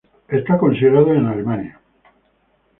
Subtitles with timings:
[0.29, 1.79] Es considerado en Alemania.